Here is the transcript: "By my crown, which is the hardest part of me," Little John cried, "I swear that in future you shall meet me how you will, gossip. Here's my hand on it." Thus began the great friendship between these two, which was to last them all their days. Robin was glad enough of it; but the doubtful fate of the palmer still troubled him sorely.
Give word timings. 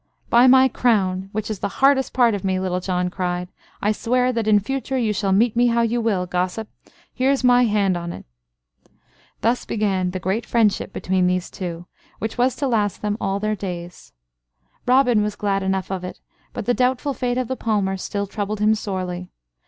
"By 0.31 0.47
my 0.47 0.67
crown, 0.67 1.29
which 1.31 1.51
is 1.51 1.59
the 1.59 1.67
hardest 1.77 2.11
part 2.11 2.33
of 2.33 2.43
me," 2.43 2.59
Little 2.59 2.79
John 2.79 3.11
cried, 3.11 3.49
"I 3.83 3.91
swear 3.91 4.33
that 4.33 4.47
in 4.47 4.59
future 4.59 4.97
you 4.97 5.13
shall 5.13 5.31
meet 5.31 5.55
me 5.55 5.67
how 5.67 5.83
you 5.83 6.01
will, 6.01 6.25
gossip. 6.25 6.67
Here's 7.13 7.43
my 7.43 7.65
hand 7.65 7.95
on 7.95 8.11
it." 8.11 8.25
Thus 9.41 9.63
began 9.63 10.09
the 10.09 10.19
great 10.19 10.47
friendship 10.47 10.91
between 10.91 11.27
these 11.27 11.51
two, 11.51 11.85
which 12.17 12.35
was 12.35 12.55
to 12.55 12.67
last 12.67 13.03
them 13.03 13.15
all 13.21 13.39
their 13.39 13.55
days. 13.55 14.11
Robin 14.87 15.21
was 15.21 15.35
glad 15.35 15.61
enough 15.61 15.91
of 15.91 16.03
it; 16.03 16.19
but 16.51 16.65
the 16.65 16.73
doubtful 16.73 17.13
fate 17.13 17.37
of 17.37 17.47
the 17.47 17.55
palmer 17.55 17.95
still 17.95 18.25
troubled 18.25 18.59
him 18.59 18.73
sorely. 18.73 19.29